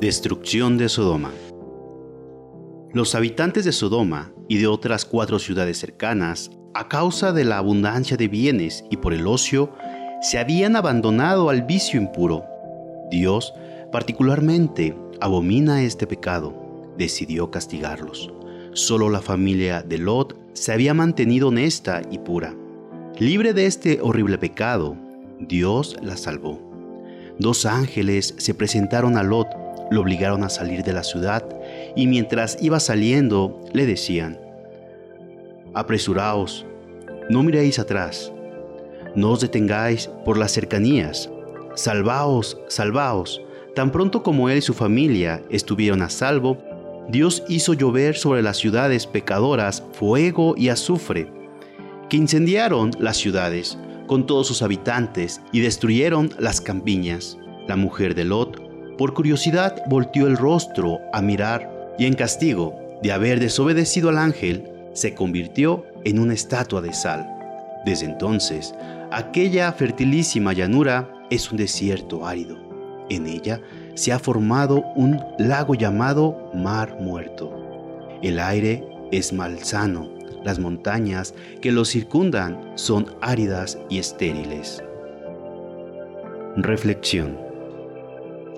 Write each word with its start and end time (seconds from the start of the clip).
Destrucción 0.00 0.76
de 0.76 0.88
Sodoma. 0.88 1.30
Los 2.92 3.14
habitantes 3.14 3.64
de 3.64 3.70
Sodoma 3.70 4.32
y 4.48 4.58
de 4.58 4.66
otras 4.66 5.04
cuatro 5.04 5.38
ciudades 5.38 5.78
cercanas, 5.78 6.50
a 6.74 6.88
causa 6.88 7.32
de 7.32 7.44
la 7.44 7.58
abundancia 7.58 8.16
de 8.16 8.26
bienes 8.26 8.84
y 8.90 8.96
por 8.96 9.14
el 9.14 9.26
ocio, 9.26 9.72
se 10.20 10.38
habían 10.38 10.74
abandonado 10.74 11.48
al 11.48 11.62
vicio 11.62 12.00
impuro. 12.00 12.44
Dios, 13.08 13.54
particularmente, 13.92 14.96
abomina 15.20 15.82
este 15.84 16.08
pecado, 16.08 16.92
decidió 16.98 17.52
castigarlos. 17.52 18.32
Solo 18.72 19.08
la 19.08 19.22
familia 19.22 19.82
de 19.82 19.98
Lot 19.98 20.36
se 20.54 20.72
había 20.72 20.92
mantenido 20.92 21.48
honesta 21.48 22.02
y 22.10 22.18
pura. 22.18 22.54
Libre 23.20 23.54
de 23.54 23.66
este 23.66 24.00
horrible 24.02 24.38
pecado, 24.38 24.96
Dios 25.38 25.96
la 26.02 26.16
salvó. 26.16 26.60
Dos 27.38 27.64
ángeles 27.64 28.34
se 28.38 28.54
presentaron 28.54 29.16
a 29.16 29.22
Lot 29.22 29.63
lo 29.90 30.00
obligaron 30.00 30.44
a 30.44 30.48
salir 30.48 30.82
de 30.82 30.92
la 30.92 31.02
ciudad 31.02 31.44
y 31.94 32.06
mientras 32.06 32.58
iba 32.60 32.80
saliendo 32.80 33.60
le 33.72 33.86
decían, 33.86 34.38
Apresuraos, 35.74 36.64
no 37.28 37.42
miréis 37.42 37.78
atrás, 37.78 38.32
no 39.14 39.30
os 39.30 39.40
detengáis 39.40 40.08
por 40.24 40.36
las 40.38 40.52
cercanías, 40.52 41.30
salvaos, 41.74 42.58
salvaos. 42.68 43.40
Tan 43.74 43.90
pronto 43.90 44.22
como 44.22 44.48
él 44.48 44.58
y 44.58 44.62
su 44.62 44.74
familia 44.74 45.42
estuvieron 45.50 46.02
a 46.02 46.10
salvo, 46.10 46.58
Dios 47.08 47.42
hizo 47.48 47.74
llover 47.74 48.16
sobre 48.16 48.42
las 48.42 48.56
ciudades 48.56 49.06
pecadoras 49.06 49.82
fuego 49.92 50.54
y 50.56 50.68
azufre, 50.68 51.30
que 52.08 52.16
incendiaron 52.16 52.92
las 52.98 53.16
ciudades 53.16 53.78
con 54.06 54.26
todos 54.26 54.46
sus 54.46 54.62
habitantes 54.62 55.40
y 55.52 55.60
destruyeron 55.60 56.30
las 56.38 56.60
campiñas. 56.60 57.38
La 57.66 57.76
mujer 57.76 58.14
de 58.14 58.24
Lot 58.24 58.63
por 58.96 59.14
curiosidad 59.14 59.82
volteó 59.86 60.26
el 60.26 60.36
rostro 60.36 61.00
a 61.12 61.20
mirar 61.20 61.94
y 61.98 62.06
en 62.06 62.14
castigo 62.14 62.74
de 63.02 63.12
haber 63.12 63.40
desobedecido 63.40 64.08
al 64.08 64.18
ángel, 64.18 64.70
se 64.92 65.14
convirtió 65.14 65.84
en 66.04 66.18
una 66.18 66.34
estatua 66.34 66.80
de 66.80 66.92
sal. 66.92 67.28
Desde 67.84 68.06
entonces, 68.06 68.74
aquella 69.10 69.72
fertilísima 69.72 70.52
llanura 70.52 71.08
es 71.30 71.50
un 71.50 71.58
desierto 71.58 72.26
árido. 72.26 72.56
En 73.10 73.26
ella 73.26 73.60
se 73.94 74.12
ha 74.12 74.18
formado 74.18 74.82
un 74.96 75.20
lago 75.38 75.74
llamado 75.74 76.50
Mar 76.54 76.96
Muerto. 77.00 77.52
El 78.22 78.38
aire 78.38 78.82
es 79.12 79.32
malsano, 79.32 80.08
las 80.44 80.58
montañas 80.58 81.34
que 81.60 81.72
lo 81.72 81.84
circundan 81.84 82.72
son 82.76 83.14
áridas 83.20 83.78
y 83.90 83.98
estériles. 83.98 84.82
Reflexión 86.56 87.53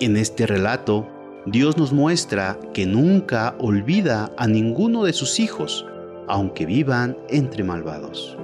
en 0.00 0.16
este 0.16 0.46
relato, 0.46 1.06
Dios 1.46 1.76
nos 1.76 1.92
muestra 1.92 2.58
que 2.72 2.86
nunca 2.86 3.54
olvida 3.58 4.32
a 4.36 4.46
ninguno 4.46 5.04
de 5.04 5.12
sus 5.12 5.40
hijos, 5.40 5.86
aunque 6.28 6.66
vivan 6.66 7.16
entre 7.28 7.64
malvados. 7.64 8.36